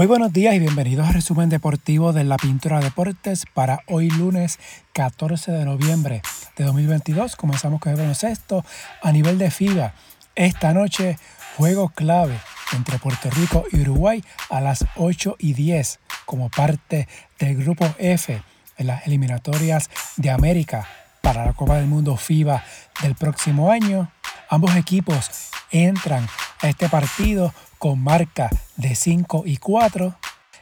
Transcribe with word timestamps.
Muy 0.00 0.06
buenos 0.06 0.32
días 0.32 0.54
y 0.54 0.58
bienvenidos 0.58 1.06
al 1.06 1.12
resumen 1.12 1.50
deportivo 1.50 2.14
de 2.14 2.24
la 2.24 2.38
Pintura 2.38 2.80
Deportes 2.80 3.44
para 3.52 3.80
hoy 3.86 4.08
lunes 4.08 4.58
14 4.94 5.52
de 5.52 5.66
noviembre 5.66 6.22
de 6.56 6.64
2022. 6.64 7.36
Comenzamos 7.36 7.80
con 7.82 7.92
el 7.92 7.98
baloncesto 7.98 8.64
a 9.02 9.12
nivel 9.12 9.36
de 9.36 9.50
FIBA. 9.50 9.92
Esta 10.34 10.72
noche, 10.72 11.18
juego 11.58 11.90
clave 11.90 12.40
entre 12.72 12.98
Puerto 12.98 13.28
Rico 13.28 13.64
y 13.72 13.82
Uruguay 13.82 14.24
a 14.48 14.62
las 14.62 14.86
8 14.96 15.36
y 15.38 15.52
10 15.52 16.00
como 16.24 16.48
parte 16.48 17.06
del 17.38 17.58
grupo 17.58 17.86
F 17.98 18.42
en 18.78 18.86
las 18.86 19.06
eliminatorias 19.06 19.90
de 20.16 20.30
América 20.30 20.88
para 21.20 21.44
la 21.44 21.52
Copa 21.52 21.76
del 21.76 21.88
Mundo 21.88 22.16
FIBA 22.16 22.64
del 23.02 23.16
próximo 23.16 23.70
año. 23.70 24.10
Ambos 24.48 24.74
equipos 24.76 25.28
entran 25.70 26.26
este 26.62 26.88
partido 26.88 27.54
con 27.78 27.98
marca 27.98 28.50
de 28.76 28.94
5 28.94 29.44
y 29.46 29.56
4. 29.56 30.14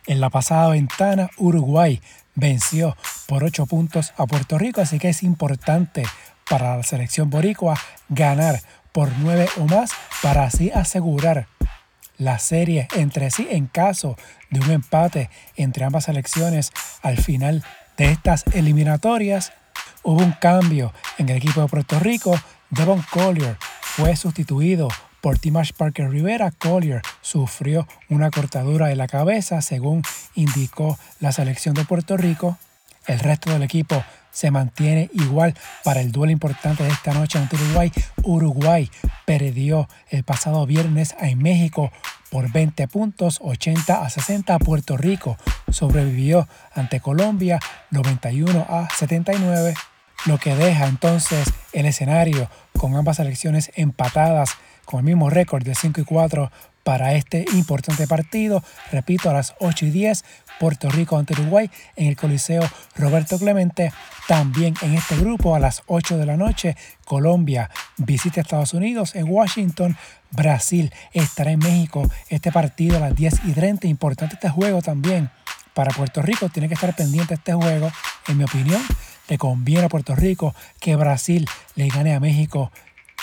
En 0.06 0.20
la 0.20 0.30
pasada 0.30 0.68
ventana, 0.68 1.30
Uruguay 1.36 2.00
venció 2.34 2.96
por 3.26 3.44
8 3.44 3.66
puntos 3.66 4.12
a 4.16 4.26
Puerto 4.26 4.58
Rico, 4.58 4.80
así 4.80 4.98
que 4.98 5.10
es 5.10 5.22
importante 5.22 6.04
para 6.48 6.76
la 6.76 6.82
selección 6.82 7.30
boricua 7.30 7.78
ganar 8.08 8.60
por 8.92 9.10
9 9.18 9.48
o 9.58 9.64
más 9.66 9.90
para 10.22 10.44
así 10.44 10.70
asegurar 10.70 11.46
la 12.16 12.38
serie 12.38 12.88
entre 12.96 13.30
sí 13.30 13.46
en 13.50 13.66
caso 13.66 14.16
de 14.50 14.60
un 14.60 14.70
empate 14.70 15.30
entre 15.56 15.84
ambas 15.84 16.04
selecciones 16.04 16.72
al 17.02 17.16
final 17.18 17.64
de 17.96 18.10
estas 18.10 18.44
eliminatorias. 18.54 19.52
Hubo 20.02 20.22
un 20.22 20.32
cambio 20.32 20.92
en 21.18 21.28
el 21.28 21.36
equipo 21.36 21.60
de 21.60 21.68
Puerto 21.68 21.98
Rico. 22.00 22.38
Devon 22.70 23.04
Collier 23.10 23.56
fue 23.82 24.16
sustituido 24.16 24.88
por 25.20 25.38
Timash 25.38 25.72
Parker 25.72 26.10
Rivera, 26.10 26.50
Collier 26.50 27.02
sufrió 27.20 27.86
una 28.08 28.30
cortadura 28.30 28.86
de 28.86 28.96
la 28.96 29.08
cabeza, 29.08 29.62
según 29.62 30.02
indicó 30.34 30.98
la 31.20 31.32
selección 31.32 31.74
de 31.74 31.84
Puerto 31.84 32.16
Rico. 32.16 32.58
El 33.06 33.18
resto 33.18 33.50
del 33.50 33.62
equipo 33.62 34.04
se 34.30 34.50
mantiene 34.50 35.10
igual 35.14 35.54
para 35.82 36.00
el 36.00 36.12
duelo 36.12 36.30
importante 36.30 36.84
de 36.84 36.90
esta 36.90 37.14
noche 37.14 37.38
ante 37.38 37.56
Uruguay. 37.56 37.92
Uruguay 38.22 38.90
perdió 39.24 39.88
el 40.10 40.24
pasado 40.24 40.64
viernes 40.66 41.16
en 41.18 41.38
México 41.38 41.90
por 42.30 42.52
20 42.52 42.86
puntos, 42.88 43.38
80 43.42 44.04
a 44.04 44.10
60. 44.10 44.58
Puerto 44.58 44.96
Rico 44.96 45.36
sobrevivió 45.70 46.46
ante 46.74 47.00
Colombia 47.00 47.58
91 47.90 48.66
a 48.68 48.88
79, 48.94 49.74
lo 50.26 50.38
que 50.38 50.54
deja 50.54 50.86
entonces 50.86 51.50
el 51.72 51.86
escenario 51.86 52.48
con 52.78 52.94
ambas 52.94 53.16
selecciones 53.16 53.72
empatadas 53.74 54.50
con 54.88 55.00
el 55.00 55.04
mismo 55.04 55.28
récord 55.28 55.62
de 55.64 55.74
5 55.74 56.00
y 56.00 56.04
4 56.04 56.50
para 56.82 57.12
este 57.12 57.44
importante 57.52 58.06
partido. 58.06 58.64
Repito, 58.90 59.28
a 59.28 59.34
las 59.34 59.54
8 59.60 59.84
y 59.84 59.90
10, 59.90 60.24
Puerto 60.58 60.88
Rico 60.88 61.18
ante 61.18 61.34
Uruguay 61.34 61.70
en 61.94 62.06
el 62.06 62.16
Coliseo 62.16 62.62
Roberto 62.96 63.38
Clemente. 63.38 63.92
También 64.26 64.72
en 64.80 64.94
este 64.94 65.16
grupo, 65.16 65.54
a 65.54 65.58
las 65.58 65.82
8 65.88 66.16
de 66.16 66.24
la 66.24 66.38
noche, 66.38 66.74
Colombia 67.04 67.68
visita 67.98 68.40
Estados 68.40 68.72
Unidos 68.72 69.14
en 69.14 69.28
Washington. 69.28 69.94
Brasil 70.30 70.90
estará 71.12 71.50
en 71.50 71.58
México. 71.58 72.10
Este 72.30 72.50
partido 72.50 72.96
a 72.96 73.00
las 73.00 73.14
10 73.14 73.42
y 73.44 73.52
30. 73.52 73.88
Importante 73.88 74.36
este 74.36 74.48
juego 74.48 74.80
también. 74.80 75.28
Para 75.74 75.92
Puerto 75.92 76.22
Rico 76.22 76.48
tiene 76.48 76.68
que 76.68 76.74
estar 76.74 76.96
pendiente 76.96 77.34
este 77.34 77.52
juego. 77.52 77.92
En 78.26 78.38
mi 78.38 78.44
opinión, 78.44 78.80
le 79.28 79.36
conviene 79.36 79.84
a 79.84 79.88
Puerto 79.90 80.16
Rico 80.16 80.54
que 80.80 80.96
Brasil 80.96 81.46
le 81.74 81.88
gane 81.88 82.14
a 82.14 82.20
México 82.20 82.72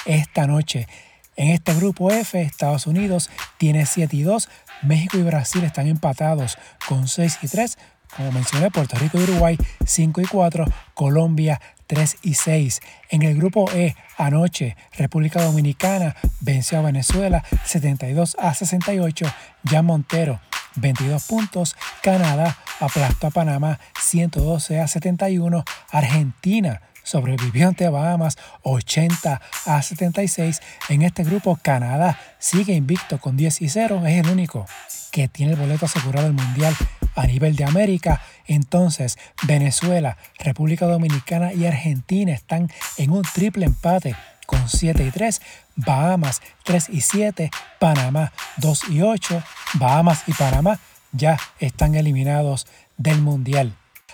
esta 0.06 0.46
noche. 0.46 0.88
En 1.36 1.50
este 1.50 1.74
grupo 1.74 2.12
F, 2.12 2.42
Estados 2.42 2.88
Unidos 2.88 3.30
tiene 3.58 3.86
7 3.86 4.16
y 4.16 4.24
2, 4.24 4.48
México 4.84 5.18
y 5.18 5.24
Brasil 5.24 5.64
están 5.64 5.88
empatados 5.88 6.58
con 6.88 7.08
6 7.08 7.40
y 7.42 7.48
3, 7.48 7.78
como 8.16 8.32
mencioné, 8.32 8.72
Puerto 8.72 8.98
Rico 8.98 9.20
y 9.20 9.24
Uruguay 9.24 9.58
5 9.86 10.22
y 10.22 10.26
4, 10.26 10.66
Colombia 10.94 11.60
3 11.88 12.18
y 12.22 12.36
6. 12.36 12.82
En 13.10 13.24
el 13.24 13.36
grupo 13.36 13.70
E, 13.74 13.96
anoche, 14.18 14.78
República 14.94 15.44
Dominicana 15.44 16.16
venció 16.40 16.80
a 16.80 16.84
Venezuela 16.84 17.44
72 17.66 18.38
a 18.40 18.54
68, 18.54 19.26
Jan 19.66 19.86
Montero 19.86 20.40
22 20.78 21.24
puntos, 21.26 21.76
Canadá 22.02 22.58
aplastó 22.80 23.28
a 23.28 23.32
Panamá 23.32 23.80
112 24.00 24.80
a 24.80 24.88
71, 24.88 25.64
Argentina 25.92 26.82
sobrevivió 27.06 27.70
ante 27.70 27.88
Bahamas 27.88 28.38
80 28.64 29.42
a 29.66 29.82
76. 29.82 30.62
En 30.90 31.04
este 31.04 31.24
grupo 31.24 31.58
Canadá 31.62 32.20
sigue 32.40 32.74
invicto 32.74 33.20
con 33.20 33.38
10 33.38 33.62
y 33.62 33.70
0, 33.70 34.02
es 34.06 34.26
el 34.26 34.30
único 34.30 34.66
que 35.12 35.30
tiene 35.30 35.54
el 35.54 35.60
boleto 35.60 35.86
asegurado 35.86 36.26
del 36.28 36.34
Mundial 36.34 36.76
a 37.16 37.26
nivel 37.26 37.56
de 37.56 37.64
América. 37.64 38.22
Entonces 38.48 39.18
Venezuela, 39.44 40.18
República 40.40 40.86
Dominicana 40.86 41.54
y 41.54 41.66
Argentina 41.66 42.34
están 42.34 42.70
en 42.98 43.12
un 43.12 43.22
triple 43.22 43.66
empate 43.66 44.16
con 44.46 44.68
7 44.68 45.06
y 45.06 45.12
3, 45.12 45.42
Bahamas 45.76 46.42
3 46.64 46.90
y 46.90 47.02
7, 47.02 47.50
Panamá 47.80 48.34
2 48.58 48.90
y 48.90 49.02
8, 49.02 49.42
Bahamas 49.76 50.24
y 50.28 50.34
Panamá 50.34 50.80
ya 51.12 51.38
están 51.60 51.96
eliminados 51.96 52.68
del 52.98 53.22
Mundial. 53.22 53.74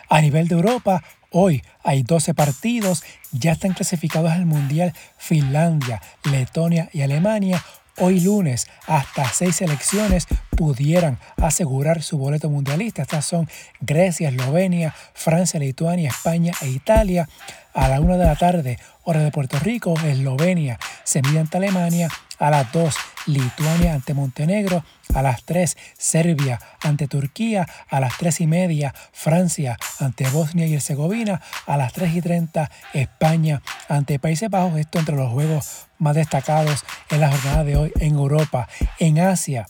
A 0.10 0.22
nivel 0.22 0.48
de 0.48 0.56
Europa, 0.56 1.04
Hoy 1.34 1.64
hay 1.82 2.04
12 2.04 2.34
partidos, 2.34 3.04
ya 3.32 3.54
están 3.54 3.72
clasificados 3.72 4.34
al 4.34 4.46
Mundial 4.46 4.94
Finlandia, 5.18 6.02
Letonia 6.30 6.90
y 6.92 7.04
Alemania. 7.04 7.64
Hoy 7.98 8.20
lunes, 8.20 8.68
hasta 8.86 9.32
seis 9.32 9.56
selecciones 9.56 10.28
pudieran 10.58 11.20
asegurar 11.38 12.04
su 12.04 12.18
boleto 12.18 12.50
mundialista. 12.50 13.04
Estas 13.04 13.26
son 13.26 13.48
Grecia, 13.80 14.28
Eslovenia, 14.28 14.94
Francia, 15.14 15.58
Lituania, 15.58 16.10
España 16.10 16.52
e 16.62 16.68
Italia. 16.68 17.30
A 17.74 17.88
la 17.88 18.02
una 18.02 18.18
de 18.18 18.26
la 18.26 18.36
tarde, 18.36 18.78
hora 19.04 19.22
de 19.22 19.32
Puerto 19.32 19.58
Rico, 19.60 19.94
Eslovenia 20.04 20.78
se 21.04 21.22
mide 21.22 21.40
ante 21.40 21.58
Alemania. 21.58 22.10
A 22.38 22.50
las 22.50 22.72
2, 22.72 22.96
Lituania 23.28 23.94
ante 23.94 24.14
Montenegro. 24.14 24.84
A 25.14 25.22
las 25.22 25.44
3, 25.44 25.78
Serbia 25.98 26.60
ante 26.82 27.08
Turquía. 27.08 27.68
A 27.90 28.00
las 28.00 28.18
3 28.18 28.42
y 28.42 28.48
media, 28.48 28.94
Francia 29.14 29.78
ante 30.00 30.28
Bosnia 30.30 30.66
y 30.68 30.74
Herzegovina. 30.74 31.42
A 31.66 31.78
las 31.78 31.94
3 31.94 32.16
y 32.16 32.22
30, 32.22 32.70
España 32.94 33.62
ante 33.88 34.20
Países 34.20 34.50
Bajos. 34.50 34.78
Esto 34.78 35.00
entre 35.00 35.16
los 35.16 35.32
juegos 35.32 35.88
más 35.98 36.16
destacados 36.16 36.84
en 37.10 37.22
la 37.22 37.32
jornada 37.32 37.64
de 37.64 37.78
hoy 37.78 37.92
en 38.00 38.16
Europa. 38.16 38.68
En 39.00 39.20
Asia, 39.20 39.68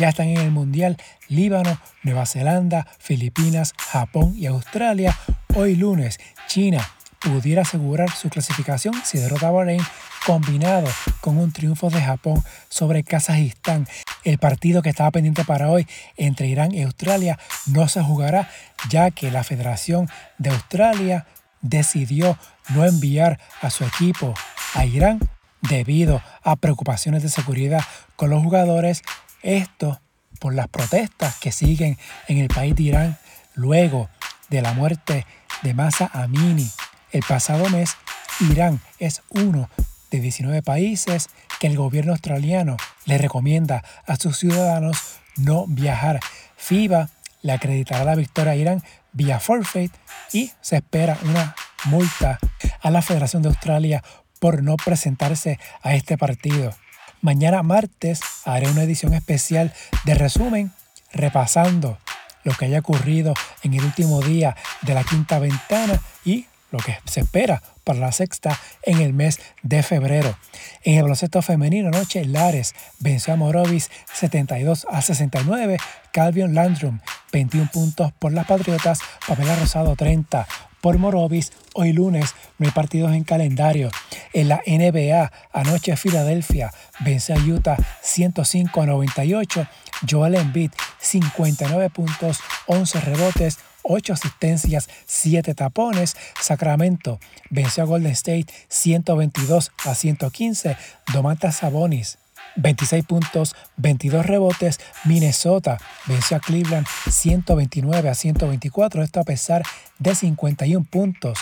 ya 0.00 0.08
están 0.08 0.28
en 0.28 0.38
el 0.38 0.50
Mundial 0.50 0.96
Líbano, 1.28 1.78
Nueva 2.02 2.26
Zelanda, 2.26 2.86
Filipinas, 2.98 3.74
Japón 3.78 4.34
y 4.36 4.46
Australia. 4.46 5.16
Hoy 5.54 5.76
lunes, 5.76 6.18
China 6.48 6.93
pudiera 7.24 7.62
asegurar 7.62 8.10
su 8.10 8.28
clasificación 8.28 8.94
si 9.04 9.18
derrota 9.18 9.48
a 9.48 9.50
Bahrein 9.50 9.82
combinado 10.26 10.88
con 11.20 11.38
un 11.38 11.52
triunfo 11.52 11.90
de 11.90 12.00
Japón 12.00 12.42
sobre 12.68 13.02
Kazajistán. 13.02 13.86
El 14.24 14.38
partido 14.38 14.82
que 14.82 14.90
estaba 14.90 15.10
pendiente 15.10 15.44
para 15.44 15.70
hoy 15.70 15.86
entre 16.16 16.48
Irán 16.48 16.74
y 16.74 16.82
Australia 16.82 17.38
no 17.66 17.88
se 17.88 18.02
jugará 18.02 18.48
ya 18.88 19.10
que 19.10 19.30
la 19.30 19.44
Federación 19.44 20.08
de 20.38 20.50
Australia 20.50 21.26
decidió 21.60 22.38
no 22.70 22.84
enviar 22.84 23.40
a 23.60 23.70
su 23.70 23.84
equipo 23.84 24.34
a 24.74 24.84
Irán 24.84 25.18
debido 25.62 26.22
a 26.42 26.56
preocupaciones 26.56 27.22
de 27.22 27.30
seguridad 27.30 27.82
con 28.16 28.30
los 28.30 28.42
jugadores. 28.42 29.02
Esto 29.42 30.00
por 30.40 30.54
las 30.54 30.68
protestas 30.68 31.36
que 31.38 31.52
siguen 31.52 31.98
en 32.28 32.38
el 32.38 32.48
país 32.48 32.74
de 32.76 32.82
Irán 32.82 33.18
luego 33.54 34.08
de 34.50 34.62
la 34.62 34.72
muerte 34.72 35.26
de 35.62 35.74
Masa 35.74 36.10
Amini, 36.12 36.70
el 37.14 37.22
pasado 37.22 37.70
mes, 37.70 37.96
Irán 38.40 38.80
es 38.98 39.22
uno 39.30 39.70
de 40.10 40.20
19 40.20 40.62
países 40.62 41.28
que 41.60 41.68
el 41.68 41.76
gobierno 41.76 42.12
australiano 42.12 42.76
le 43.06 43.18
recomienda 43.18 43.84
a 44.06 44.16
sus 44.16 44.38
ciudadanos 44.38 44.98
no 45.36 45.66
viajar. 45.68 46.18
FIBA 46.56 47.08
le 47.42 47.52
acreditará 47.52 48.04
la 48.04 48.16
victoria 48.16 48.52
a 48.52 48.56
Irán 48.56 48.82
vía 49.12 49.38
forfeit 49.38 49.92
y 50.32 50.50
se 50.60 50.76
espera 50.76 51.16
una 51.22 51.54
multa 51.84 52.40
a 52.82 52.90
la 52.90 53.00
Federación 53.00 53.42
de 53.42 53.50
Australia 53.50 54.02
por 54.40 54.64
no 54.64 54.76
presentarse 54.76 55.60
a 55.82 55.94
este 55.94 56.18
partido. 56.18 56.74
Mañana 57.20 57.62
martes 57.62 58.20
haré 58.44 58.68
una 58.68 58.82
edición 58.82 59.14
especial 59.14 59.72
de 60.04 60.14
resumen 60.14 60.72
repasando 61.12 61.96
lo 62.42 62.52
que 62.54 62.64
haya 62.64 62.80
ocurrido 62.80 63.34
en 63.62 63.74
el 63.74 63.84
último 63.84 64.20
día 64.20 64.56
de 64.82 64.94
la 64.94 65.04
quinta 65.04 65.38
ventana 65.38 66.00
y 66.24 66.46
lo 66.74 66.80
que 66.80 66.98
se 67.04 67.20
espera 67.20 67.62
para 67.84 68.00
la 68.00 68.10
sexta 68.10 68.58
en 68.82 69.00
el 69.00 69.12
mes 69.12 69.38
de 69.62 69.82
febrero. 69.84 70.36
En 70.82 70.96
el 70.96 71.02
baloncesto 71.02 71.40
femenino 71.40 71.88
anoche, 71.88 72.24
Lares 72.24 72.74
venció 72.98 73.32
a 73.32 73.36
Morovis 73.36 73.90
72 74.12 74.86
a 74.90 75.00
69, 75.00 75.78
Calvion 76.12 76.54
Landrum 76.54 76.98
21 77.32 77.70
puntos 77.72 78.12
por 78.12 78.32
las 78.32 78.46
Patriotas, 78.46 79.00
Pamela 79.26 79.56
Rosado 79.56 79.94
30 79.94 80.46
por 80.80 80.98
Morovis. 80.98 81.52
Hoy 81.74 81.92
lunes 81.92 82.34
no 82.58 82.66
hay 82.66 82.72
partidos 82.72 83.12
en 83.12 83.24
calendario. 83.24 83.90
En 84.32 84.48
la 84.48 84.60
NBA, 84.66 85.32
anoche 85.52 85.96
Filadelfia 85.96 86.72
vence 87.00 87.32
a 87.32 87.36
Utah 87.36 87.76
105 88.02 88.82
a 88.82 88.86
98. 88.86 89.66
Joel 90.08 90.34
Embiid, 90.34 90.70
59 91.00 91.90
puntos, 91.90 92.38
11 92.66 93.00
rebotes, 93.00 93.58
8 93.84 94.12
asistencias, 94.12 94.88
7 95.06 95.54
tapones. 95.54 96.16
Sacramento 96.40 97.20
venció 97.50 97.84
a 97.84 97.86
Golden 97.86 98.12
State 98.12 98.46
122 98.68 99.70
a 99.84 99.94
115. 99.94 100.76
Domantas 101.12 101.56
Sabonis 101.58 102.18
26 102.56 103.04
puntos, 103.04 103.54
22 103.76 104.26
rebotes. 104.26 104.80
Minnesota 105.04 105.78
venció 106.06 106.36
a 106.36 106.40
Cleveland 106.40 106.86
129 107.10 108.08
a 108.08 108.14
124, 108.14 109.02
esto 109.02 109.20
a 109.20 109.24
pesar 109.24 109.62
de 109.98 110.14
51 110.14 110.84
puntos 110.84 111.38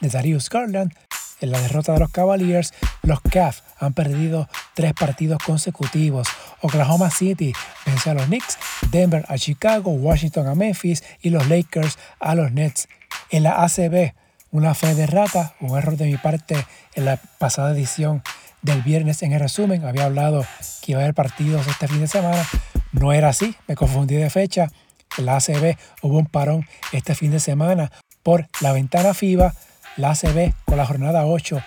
de 0.00 0.08
Darius 0.08 0.48
Garland. 0.48 0.92
En 1.40 1.50
la 1.50 1.60
derrota 1.60 1.92
de 1.92 2.00
los 2.00 2.10
Cavaliers, 2.10 2.74
los 3.02 3.20
Cavs 3.20 3.62
han 3.78 3.94
perdido 3.94 4.48
tres 4.74 4.92
partidos 4.92 5.38
consecutivos. 5.44 6.28
Oklahoma 6.62 7.10
City 7.10 7.52
venció 7.86 8.12
a 8.12 8.14
los 8.14 8.26
Knicks, 8.26 8.58
Denver 8.90 9.24
a 9.28 9.38
Chicago, 9.38 9.92
Washington 9.92 10.48
a 10.48 10.54
Memphis 10.54 11.04
y 11.22 11.30
los 11.30 11.48
Lakers 11.48 11.98
a 12.18 12.34
los 12.34 12.52
Nets. 12.52 12.88
En 13.30 13.44
la 13.44 13.62
ACB, 13.62 14.14
una 14.50 14.74
fe 14.74 14.94
de 14.94 15.06
rata, 15.06 15.54
un 15.60 15.76
error 15.76 15.96
de 15.96 16.06
mi 16.06 16.16
parte 16.16 16.56
en 16.94 17.04
la 17.04 17.18
pasada 17.38 17.72
edición 17.72 18.22
del 18.62 18.82
viernes 18.82 19.22
en 19.22 19.32
el 19.32 19.40
resumen. 19.40 19.84
Había 19.84 20.04
hablado 20.04 20.44
que 20.82 20.92
iba 20.92 21.00
a 21.00 21.04
haber 21.04 21.14
partidos 21.14 21.66
este 21.66 21.88
fin 21.88 22.00
de 22.00 22.08
semana. 22.08 22.44
No 22.92 23.12
era 23.12 23.28
así, 23.28 23.54
me 23.66 23.76
confundí 23.76 24.16
de 24.16 24.30
fecha. 24.30 24.68
En 25.16 25.26
la 25.26 25.36
ACB 25.36 25.76
hubo 26.02 26.18
un 26.18 26.26
parón 26.26 26.66
este 26.92 27.14
fin 27.14 27.30
de 27.30 27.40
semana 27.40 27.90
por 28.22 28.48
la 28.60 28.72
ventana 28.72 29.14
FIBA. 29.14 29.54
La 29.98 30.10
ACB 30.12 30.52
con 30.64 30.76
la 30.76 30.86
jornada 30.86 31.26
8 31.26 31.60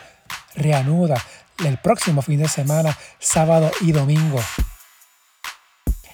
reanuda 0.56 1.22
el 1.66 1.78
próximo 1.78 2.22
fin 2.22 2.40
de 2.40 2.48
semana, 2.48 2.98
sábado 3.20 3.70
y 3.82 3.92
domingo. 3.92 4.40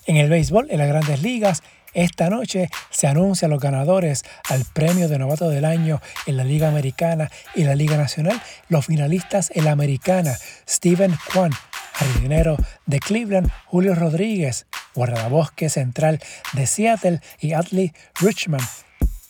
En 0.07 0.17
el 0.17 0.27
béisbol, 0.27 0.67
en 0.71 0.79
las 0.79 0.87
grandes 0.87 1.21
ligas, 1.21 1.61
esta 1.93 2.29
noche 2.29 2.69
se 2.89 3.05
anuncian 3.05 3.51
los 3.51 3.61
ganadores 3.61 4.23
al 4.49 4.65
premio 4.65 5.07
de 5.07 5.19
novato 5.19 5.49
del 5.49 5.63
año 5.63 6.01
en 6.25 6.37
la 6.37 6.43
Liga 6.43 6.67
Americana 6.67 7.29
y 7.55 7.63
la 7.63 7.75
Liga 7.75 7.97
Nacional. 7.97 8.41
Los 8.67 8.87
finalistas 8.87 9.51
en 9.53 9.65
la 9.65 9.71
Americana, 9.71 10.35
Steven 10.67 11.15
Kwan, 11.31 11.51
jardinero 11.93 12.57
de 12.87 12.99
Cleveland, 12.99 13.51
Julio 13.65 13.93
Rodríguez, 13.93 14.65
guardabosque 14.95 15.69
central 15.69 16.19
de 16.53 16.65
Seattle 16.65 17.21
y 17.39 17.53
Adley 17.53 17.93
Richmond, 18.19 18.65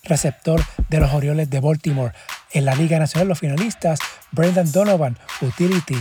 receptor 0.07 0.63
de 0.89 1.00
los 1.00 1.13
Orioles 1.13 1.50
de 1.50 1.59
Baltimore. 1.59 2.13
En 2.51 2.65
la 2.65 2.75
Liga 2.75 3.00
Nacional 3.00 3.27
los 3.27 3.39
finalistas, 3.39 4.00
Brendan 4.31 4.71
Donovan, 4.71 5.18
utility 5.42 5.98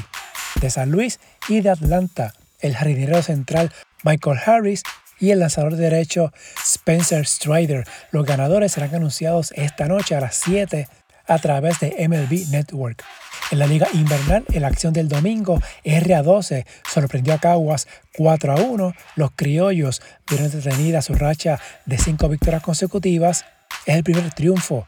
de 0.61 0.71
San 0.71 0.91
Luis 0.91 1.21
y 1.49 1.61
de 1.61 1.71
Atlanta, 1.71 2.33
el 2.61 2.77
jardinero 2.77 3.23
central 3.23 3.73
Michael 4.03 4.39
Harris 4.45 4.83
y 5.19 5.31
el 5.31 5.41
lanzador 5.41 5.77
derecho 5.77 6.33
Spencer 6.63 7.27
Strider. 7.27 7.85
Los 8.11 8.27
ganadores 8.27 8.73
serán 8.73 8.95
anunciados 8.95 9.53
esta 9.57 9.87
noche 9.87 10.15
a 10.15 10.21
las 10.21 10.37
7 10.37 10.89
a 11.27 11.39
través 11.39 11.81
de 11.81 12.09
MLB 12.09 12.51
Network. 12.51 13.03
En 13.51 13.59
la 13.59 13.67
liga 13.67 13.87
invernal, 13.93 14.45
en 14.53 14.63
la 14.63 14.69
acción 14.69 14.93
del 14.93 15.09
domingo, 15.09 15.61
RA12 15.85 16.67
sorprendió 16.93 17.35
a 17.35 17.39
Caguas 17.39 17.87
4 18.17 18.53
a 18.53 18.57
1. 18.57 18.95
Los 19.15 19.31
criollos 19.33 20.03
vieron 20.29 20.51
detenida 20.51 21.03
su 21.03 21.15
racha 21.15 21.61
de 21.85 21.99
5 21.99 22.29
victorias 22.29 22.63
consecutivas. 22.63 23.45
Es 23.87 23.95
el 23.95 24.03
primer 24.03 24.33
triunfo 24.33 24.85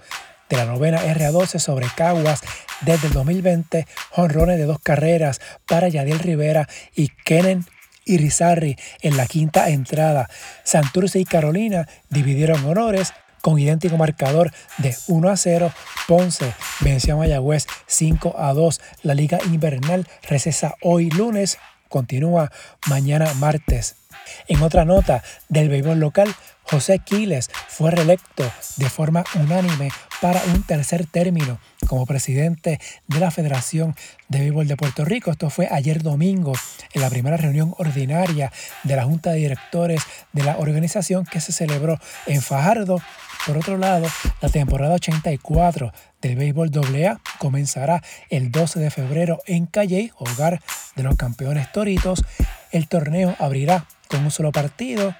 de 0.50 0.56
la 0.56 0.64
novena 0.64 1.00
RA12 1.00 1.60
sobre 1.60 1.86
Caguas 1.96 2.40
desde 2.80 3.06
el 3.06 3.12
2020. 3.12 3.86
Jonrones 4.10 4.58
de 4.58 4.64
dos 4.64 4.80
carreras 4.80 5.40
para 5.66 5.88
Yadiel 5.88 6.18
Rivera 6.18 6.68
y 6.96 7.08
Kenen 7.08 7.64
y 8.04 8.18
Rizarri 8.18 8.76
en 9.02 9.16
la 9.16 9.26
quinta 9.26 9.68
entrada. 9.68 10.28
Santurce 10.64 11.20
y 11.20 11.24
Carolina 11.24 11.88
dividieron 12.10 12.64
honores 12.64 13.12
con 13.40 13.60
idéntico 13.60 13.96
marcador 13.96 14.50
de 14.78 14.96
1 15.06 15.30
a 15.30 15.36
0. 15.36 15.72
Ponce 16.08 16.52
venció 16.80 17.14
a 17.14 17.18
Mayagüez 17.18 17.66
5 17.86 18.34
a 18.36 18.52
2. 18.52 18.80
La 19.04 19.14
liga 19.14 19.38
invernal 19.44 20.08
recesa 20.28 20.74
hoy 20.82 21.08
lunes, 21.10 21.58
continúa 21.88 22.50
mañana 22.88 23.32
martes. 23.34 23.97
En 24.46 24.62
otra 24.62 24.84
nota 24.84 25.22
del 25.48 25.68
béisbol 25.68 25.98
local, 25.98 26.34
José 26.62 26.98
Quiles 26.98 27.50
fue 27.68 27.90
reelecto 27.90 28.44
de 28.76 28.90
forma 28.90 29.24
unánime 29.34 29.90
para 30.20 30.42
un 30.54 30.62
tercer 30.62 31.06
término 31.06 31.58
como 31.86 32.04
presidente 32.04 32.80
de 33.06 33.20
la 33.20 33.30
Federación 33.30 33.94
de 34.28 34.40
Béisbol 34.40 34.66
de 34.66 34.76
Puerto 34.76 35.04
Rico. 35.04 35.30
Esto 35.30 35.48
fue 35.48 35.68
ayer 35.70 36.02
domingo 36.02 36.52
en 36.92 37.00
la 37.00 37.08
primera 37.08 37.36
reunión 37.36 37.74
ordinaria 37.78 38.52
de 38.82 38.96
la 38.96 39.04
Junta 39.04 39.30
de 39.30 39.38
Directores 39.38 40.02
de 40.32 40.42
la 40.42 40.58
organización 40.58 41.24
que 41.24 41.40
se 41.40 41.52
celebró 41.52 41.98
en 42.26 42.42
Fajardo. 42.42 43.00
Por 43.46 43.56
otro 43.56 43.78
lado, 43.78 44.06
la 44.42 44.48
temporada 44.48 44.96
84 44.96 45.92
del 46.20 46.36
béisbol 46.36 46.70
AA 46.74 47.20
comenzará 47.38 48.02
el 48.28 48.50
12 48.50 48.80
de 48.80 48.90
febrero 48.90 49.40
en 49.46 49.66
Calley, 49.66 50.10
hogar 50.18 50.60
de 50.96 51.02
los 51.02 51.16
campeones 51.16 51.70
toritos. 51.72 52.24
El 52.72 52.88
torneo 52.88 53.36
abrirá 53.38 53.86
con 54.08 54.24
un 54.24 54.30
solo 54.30 54.52
partido 54.52 55.14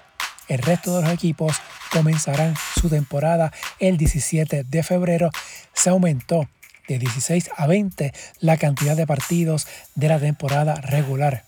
el 0.49 0.59
resto 0.61 0.97
de 0.97 1.03
los 1.03 1.13
equipos 1.13 1.61
comenzarán 1.93 2.55
su 2.81 2.89
temporada 2.89 3.53
el 3.79 3.99
17 3.99 4.65
de 4.65 4.83
febrero. 4.83 5.31
Se 5.75 5.91
aumentó 5.91 6.49
de 6.89 6.99
16 6.99 7.51
a 7.55 7.67
20 7.67 8.13
la 8.41 8.57
cantidad 8.57 8.97
de 8.97 9.07
partidos 9.07 9.67
de 9.95 10.09
la 10.09 10.19
temporada 10.19 10.77
regular. 10.77 11.45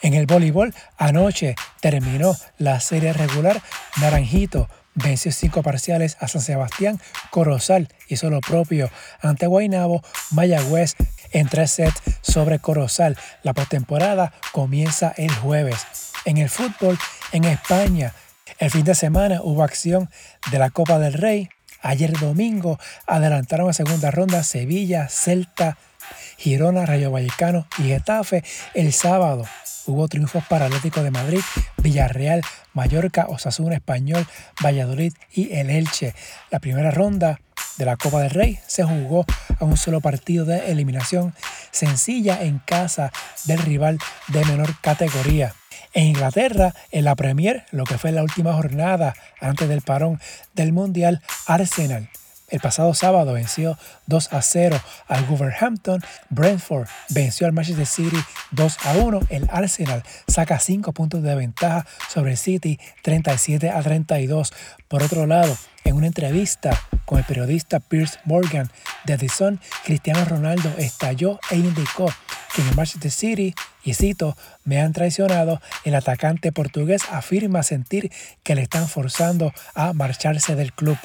En 0.00 0.14
el 0.14 0.26
voleibol, 0.26 0.74
anoche 0.96 1.56
terminó 1.80 2.36
la 2.58 2.78
serie 2.80 3.12
regular. 3.12 3.60
Naranjito 4.00 4.68
venció 4.94 5.32
cinco 5.32 5.62
parciales 5.62 6.16
a 6.20 6.28
San 6.28 6.42
Sebastián. 6.42 7.00
Corozal 7.30 7.88
hizo 8.08 8.30
lo 8.30 8.40
propio 8.40 8.90
ante 9.20 9.46
Guaynabo. 9.46 10.02
Mayagüez 10.30 10.94
en 11.32 11.48
tres 11.48 11.72
sets 11.72 12.02
sobre 12.22 12.58
Corozal. 12.58 13.16
La 13.42 13.52
postemporada 13.54 14.32
comienza 14.52 15.12
el 15.16 15.34
jueves. 15.34 15.86
En 16.24 16.38
el 16.38 16.48
fútbol, 16.48 16.98
en 17.32 17.44
España, 17.44 18.14
el 18.58 18.70
fin 18.70 18.84
de 18.84 18.94
semana 18.94 19.40
hubo 19.42 19.62
acción 19.62 20.10
de 20.50 20.58
la 20.58 20.70
Copa 20.70 20.98
del 20.98 21.14
Rey. 21.14 21.48
Ayer 21.82 22.12
domingo 22.18 22.78
adelantaron 23.06 23.68
a 23.68 23.74
segunda 23.74 24.10
ronda 24.10 24.42
Sevilla, 24.42 25.08
Celta, 25.08 25.76
Girona, 26.36 26.86
Rayo 26.86 27.10
Vallecano 27.10 27.66
y 27.78 27.84
Getafe. 27.84 28.44
El 28.74 28.92
sábado 28.92 29.44
hubo 29.86 30.08
triunfos 30.08 30.44
para 30.48 30.66
Atlético 30.66 31.02
de 31.02 31.10
Madrid, 31.10 31.40
Villarreal, 31.78 32.42
Mallorca, 32.72 33.26
Osasuna 33.28 33.74
Español, 33.74 34.26
Valladolid 34.64 35.12
y 35.32 35.52
el 35.54 35.70
Elche. 35.70 36.14
La 36.50 36.60
primera 36.60 36.90
ronda 36.90 37.40
de 37.78 37.84
la 37.84 37.96
Copa 37.96 38.20
del 38.20 38.30
Rey 38.30 38.58
se 38.66 38.84
jugó 38.84 39.24
a 39.58 39.64
un 39.64 39.76
solo 39.76 40.00
partido 40.00 40.44
de 40.44 40.70
eliminación 40.70 41.34
sencilla 41.70 42.42
en 42.42 42.58
casa 42.60 43.12
del 43.44 43.58
rival 43.58 43.98
de 44.28 44.44
menor 44.44 44.78
categoría. 44.80 45.54
En 45.92 46.04
Inglaterra, 46.04 46.74
en 46.90 47.04
la 47.04 47.14
Premier, 47.14 47.64
lo 47.70 47.84
que 47.84 47.98
fue 47.98 48.12
la 48.12 48.22
última 48.22 48.52
jornada 48.52 49.14
antes 49.40 49.68
del 49.68 49.82
parón 49.82 50.20
del 50.54 50.72
Mundial, 50.72 51.22
Arsenal 51.46 52.08
el 52.48 52.60
pasado 52.60 52.94
sábado 52.94 53.32
venció 53.32 53.78
2 54.06 54.32
a 54.32 54.42
0 54.42 54.80
al 55.08 55.24
Wolverhampton. 55.24 56.02
Brentford 56.30 56.88
venció 57.08 57.46
al 57.46 57.52
Manchester 57.52 57.86
City 57.86 58.18
2 58.52 58.76
a 58.84 58.92
1. 58.98 59.20
El 59.30 59.48
Arsenal 59.50 60.02
saca 60.28 60.58
5 60.58 60.92
puntos 60.92 61.22
de 61.22 61.34
ventaja 61.34 61.86
sobre 62.08 62.32
el 62.32 62.36
City 62.36 62.78
37 63.02 63.70
a 63.70 63.82
32. 63.82 64.52
Por 64.88 65.02
otro 65.02 65.26
lado, 65.26 65.56
en 65.84 65.96
una 65.96 66.06
entrevista 66.06 66.78
con 67.04 67.18
el 67.18 67.24
periodista 67.24 67.80
Pierce 67.80 68.18
Morgan 68.24 68.70
de 69.04 69.18
The 69.18 69.28
Sun, 69.28 69.60
Cristiano 69.84 70.24
Ronaldo 70.24 70.72
estalló 70.78 71.38
e 71.50 71.56
indicó 71.56 72.12
que 72.54 72.62
en 72.62 72.68
el 72.68 72.76
Manchester 72.76 73.10
City, 73.10 73.54
y 73.82 73.94
cito, 73.94 74.36
me 74.64 74.80
han 74.80 74.92
traicionado, 74.92 75.60
el 75.84 75.94
atacante 75.94 76.52
portugués 76.52 77.02
afirma 77.10 77.62
sentir 77.62 78.12
que 78.42 78.54
le 78.54 78.62
están 78.62 78.88
forzando 78.88 79.52
a 79.74 79.92
marcharse 79.92 80.54
del 80.54 80.72
club. 80.72 80.96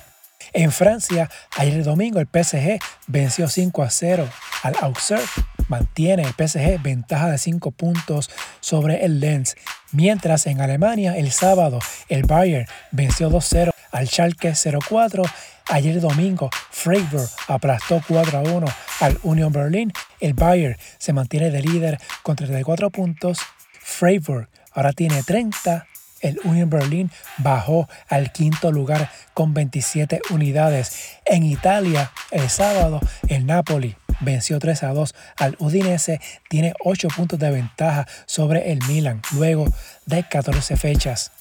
En 0.54 0.72
Francia, 0.72 1.30
ayer 1.58 1.84
domingo 1.84 2.20
el 2.20 2.28
PSG 2.28 2.80
venció 3.08 3.48
5 3.48 3.84
a 3.84 3.90
0 3.90 4.28
al 4.64 4.76
Auxerre. 4.82 5.24
Mantiene 5.68 6.24
el 6.24 6.34
PSG 6.34 6.82
ventaja 6.82 7.30
de 7.30 7.38
5 7.38 7.72
puntos 7.72 8.30
sobre 8.60 9.06
el 9.06 9.20
Lens. 9.20 9.56
Mientras 9.92 10.48
en 10.48 10.62
Alemania 10.62 11.18
el 11.18 11.32
sábado 11.32 11.80
el 12.08 12.24
Bayern 12.24 12.68
venció 12.92 13.30
2-0 13.30 13.72
al 13.92 14.08
Schalke 14.08 14.54
04. 14.90 15.24
Ayer 15.70 16.02
domingo 16.02 16.50
Freiburg 16.72 17.30
aplastó 17.48 18.02
4 18.08 18.40
a 18.40 18.42
1 18.42 18.68
al 19.02 19.20
Union 19.24 19.52
Berlin. 19.52 19.94
El 20.20 20.34
Bayern 20.34 20.78
se 20.98 21.14
mantiene 21.14 21.52
de 21.52 21.62
líder 21.62 22.00
con 22.24 22.36
34 22.36 22.90
puntos. 22.90 23.40
Freiburg 23.80 24.50
ahora 24.74 24.94
tiene 24.94 25.22
30 25.22 25.86
el 26.22 26.40
Union 26.44 26.70
Berlin 26.70 27.12
bajó 27.38 27.88
al 28.08 28.32
quinto 28.32 28.72
lugar 28.72 29.12
con 29.34 29.54
27 29.54 30.22
unidades. 30.30 31.18
En 31.26 31.44
Italia, 31.44 32.12
el 32.32 32.50
sábado, 32.50 33.00
el 33.28 33.46
Napoli 33.46 33.96
venció 34.20 34.60
3 34.60 34.84
a 34.84 34.94
2 34.94 35.16
al 35.38 35.56
Udinese, 35.60 36.20
tiene 36.50 36.74
8 36.84 37.08
puntos 37.10 37.40
de 37.40 37.52
ventaja 37.52 38.08
sobre 38.26 38.72
el 38.72 38.80
Milan 38.88 39.22
luego 39.32 39.66
de 40.06 40.24
14 40.24 40.78
fechas. 40.78 41.32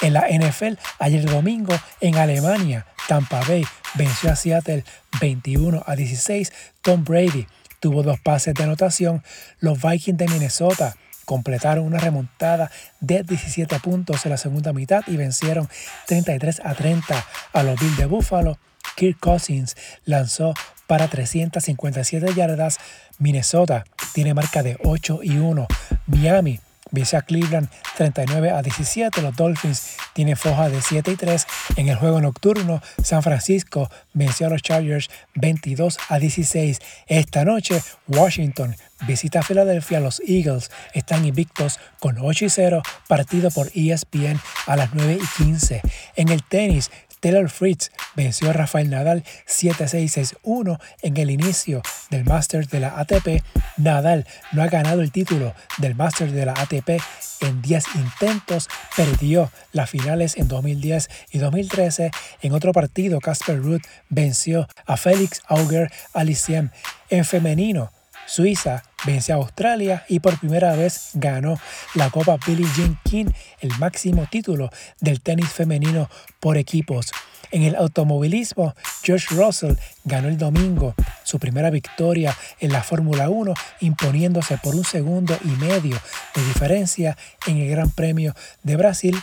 En 0.00 0.12
la 0.14 0.26
NFL, 0.28 0.74
ayer 0.98 1.24
domingo 1.24 1.74
en 2.00 2.16
Alemania, 2.16 2.86
Tampa 3.06 3.40
Bay 3.46 3.64
venció 3.94 4.32
a 4.32 4.36
Seattle 4.36 4.84
21 5.20 5.82
a 5.86 5.94
16. 5.94 6.52
Tom 6.82 7.04
Brady 7.04 7.46
tuvo 7.80 8.02
dos 8.02 8.18
pases 8.20 8.54
de 8.54 8.64
anotación. 8.64 9.22
Los 9.60 9.80
Vikings 9.82 10.18
de 10.18 10.28
Minnesota 10.28 10.96
completaron 11.24 11.84
una 11.84 11.98
remontada 11.98 12.70
de 13.00 13.22
17 13.22 13.78
puntos 13.80 14.24
en 14.24 14.30
la 14.30 14.36
segunda 14.36 14.72
mitad 14.72 15.02
y 15.06 15.16
vencieron 15.16 15.68
33 16.06 16.62
a 16.64 16.74
30 16.74 17.24
a 17.52 17.62
los 17.62 17.80
Bills 17.80 17.96
de 17.96 18.06
Buffalo. 18.06 18.58
Kirk 18.96 19.18
Cousins 19.18 19.76
lanzó 20.04 20.54
para 20.86 21.08
357 21.08 22.34
yardas. 22.34 22.78
Minnesota 23.18 23.84
tiene 24.12 24.34
marca 24.34 24.62
de 24.62 24.78
8 24.82 25.20
y 25.22 25.38
1. 25.38 25.66
Miami 26.06 26.60
vence 26.94 27.16
a 27.16 27.22
Cleveland 27.22 27.68
39 27.96 28.50
a 28.50 28.62
17. 28.62 29.20
Los 29.20 29.36
Dolphins 29.36 29.96
tienen 30.14 30.36
foja 30.36 30.68
de 30.68 30.80
7 30.80 31.10
y 31.10 31.16
3. 31.16 31.46
En 31.76 31.88
el 31.88 31.96
juego 31.96 32.20
nocturno, 32.20 32.80
San 33.02 33.22
Francisco 33.22 33.90
venció 34.12 34.46
a 34.46 34.50
los 34.50 34.62
Chargers 34.62 35.10
22 35.34 35.98
a 36.08 36.18
16. 36.18 36.78
Esta 37.06 37.44
noche, 37.44 37.82
Washington 38.06 38.76
visita 39.06 39.40
a 39.40 39.42
Filadelfia. 39.42 40.00
Los 40.00 40.22
Eagles 40.26 40.70
están 40.92 41.24
invictos 41.24 41.78
con 41.98 42.16
8 42.18 42.44
y 42.46 42.50
0. 42.50 42.82
Partido 43.08 43.50
por 43.50 43.70
ESPN 43.74 44.40
a 44.66 44.76
las 44.76 44.94
9 44.94 45.18
y 45.20 45.44
15. 45.44 45.82
En 46.16 46.28
el 46.28 46.42
tenis, 46.44 46.90
Taylor 47.24 47.48
Fritz 47.48 47.90
venció 48.14 48.50
a 48.50 48.52
Rafael 48.52 48.90
Nadal 48.90 49.24
7-6-6-1 49.48 50.78
en 51.00 51.16
el 51.16 51.30
inicio 51.30 51.80
del 52.10 52.22
Masters 52.26 52.68
de 52.68 52.80
la 52.80 52.98
ATP. 52.98 53.42
Nadal 53.78 54.26
no 54.52 54.62
ha 54.62 54.66
ganado 54.66 55.00
el 55.00 55.10
título 55.10 55.54
del 55.78 55.94
Masters 55.94 56.32
de 56.32 56.44
la 56.44 56.52
ATP 56.52 57.00
en 57.40 57.62
10 57.62 57.84
intentos, 57.94 58.68
perdió 58.94 59.50
las 59.72 59.88
finales 59.88 60.36
en 60.36 60.48
2010 60.48 61.08
y 61.32 61.38
2013. 61.38 62.10
En 62.42 62.52
otro 62.52 62.72
partido, 62.72 63.20
Casper 63.20 63.56
Ruud 63.56 63.80
venció 64.10 64.68
a 64.84 64.98
Félix 64.98 65.40
Auger 65.48 65.90
Alicien 66.12 66.72
en 67.08 67.24
femenino. 67.24 67.90
Suiza 68.26 68.82
venció 69.06 69.34
a 69.34 69.38
Australia 69.38 70.04
y 70.08 70.20
por 70.20 70.38
primera 70.38 70.74
vez 70.74 71.10
ganó 71.14 71.58
la 71.94 72.10
Copa 72.10 72.36
Billie 72.46 72.68
Jean 72.74 72.98
King, 73.04 73.26
el 73.60 73.70
máximo 73.78 74.26
título 74.30 74.70
del 75.00 75.20
tenis 75.20 75.48
femenino 75.48 76.08
por 76.40 76.56
equipos. 76.56 77.12
En 77.50 77.62
el 77.62 77.76
automovilismo, 77.76 78.74
George 79.02 79.34
Russell 79.34 79.74
ganó 80.04 80.28
el 80.28 80.38
domingo 80.38 80.94
su 81.22 81.38
primera 81.38 81.70
victoria 81.70 82.36
en 82.58 82.72
la 82.72 82.82
Fórmula 82.82 83.28
1, 83.28 83.54
imponiéndose 83.80 84.58
por 84.58 84.74
un 84.74 84.84
segundo 84.84 85.38
y 85.44 85.48
medio 85.48 86.00
de 86.34 86.44
diferencia 86.44 87.16
en 87.46 87.58
el 87.58 87.70
Gran 87.70 87.90
Premio 87.90 88.34
de 88.62 88.76
Brasil 88.76 89.22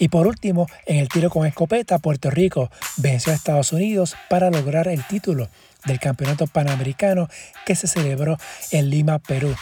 y 0.00 0.08
por 0.08 0.26
último, 0.26 0.66
en 0.86 0.96
el 0.96 1.08
tiro 1.08 1.28
con 1.28 1.46
escopeta, 1.46 1.98
Puerto 1.98 2.30
Rico 2.30 2.70
venció 2.96 3.32
a 3.32 3.36
Estados 3.36 3.72
Unidos 3.72 4.16
para 4.30 4.50
lograr 4.50 4.88
el 4.88 5.04
título 5.06 5.48
del 5.84 6.00
Campeonato 6.00 6.46
Panamericano 6.46 7.28
que 7.66 7.76
se 7.76 7.86
celebró 7.86 8.38
en 8.70 8.88
Lima, 8.88 9.18
Perú. 9.18 9.54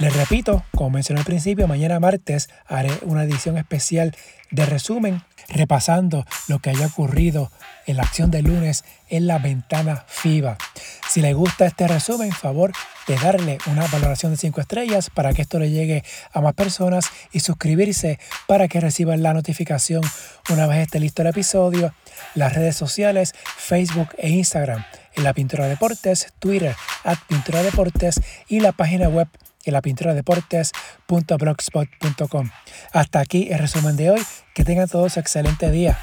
Les 0.00 0.14
repito, 0.16 0.64
como 0.74 0.90
mencioné 0.90 1.20
al 1.20 1.26
principio, 1.26 1.68
mañana 1.68 2.00
martes 2.00 2.50
haré 2.66 2.90
una 3.02 3.22
edición 3.22 3.56
especial 3.56 4.16
de 4.50 4.66
resumen 4.66 5.22
repasando 5.48 6.24
lo 6.48 6.58
que 6.58 6.70
haya 6.70 6.86
ocurrido 6.86 7.52
en 7.86 7.98
la 7.98 8.02
acción 8.02 8.32
de 8.32 8.42
lunes 8.42 8.84
en 9.08 9.28
la 9.28 9.38
ventana 9.38 10.04
FIBA. 10.08 10.58
Si 11.08 11.20
les 11.20 11.36
gusta 11.36 11.66
este 11.66 11.86
resumen, 11.86 12.32
favor 12.32 12.72
de 13.08 13.16
darle 13.16 13.58
una 13.66 13.84
valoración 13.88 14.30
de 14.32 14.38
5 14.38 14.60
estrellas 14.60 15.10
para 15.10 15.32
que 15.32 15.42
esto 15.42 15.58
le 15.58 15.70
llegue 15.70 16.04
a 16.32 16.40
más 16.40 16.54
personas 16.54 17.06
y 17.32 17.40
suscribirse 17.40 18.20
para 18.46 18.68
que 18.68 18.80
reciban 18.80 19.22
la 19.22 19.34
notificación 19.34 20.02
una 20.50 20.66
vez 20.66 20.78
esté 20.78 20.98
listo 21.00 21.22
el 21.22 21.28
episodio. 21.28 21.94
Las 22.34 22.54
redes 22.54 22.76
sociales, 22.76 23.32
Facebook 23.56 24.10
e 24.18 24.28
Instagram, 24.28 24.84
en 25.14 25.24
la 25.24 25.32
Pintura 25.32 25.66
Deportes, 25.66 26.34
Twitter, 26.38 26.76
at 27.02 27.16
Pintura 27.26 27.62
Deportes 27.62 28.20
y 28.46 28.60
la 28.60 28.72
página 28.72 29.08
web 29.08 29.28
en 29.64 29.72
la 29.74 29.82
pintura 29.82 30.14
deportes.blogspot.com. 30.14 32.50
Hasta 32.92 33.20
aquí 33.20 33.48
el 33.50 33.58
resumen 33.58 33.96
de 33.96 34.12
hoy. 34.12 34.22
Que 34.54 34.64
tengan 34.64 34.88
todos 34.88 35.16
excelente 35.16 35.70
día. 35.70 35.98